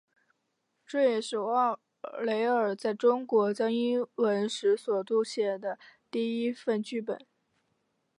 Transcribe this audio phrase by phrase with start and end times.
[0.83, 1.79] 这也是沃
[2.25, 5.77] 雷尔在中国教英文时所撰写的
[6.09, 7.19] 第一份剧本。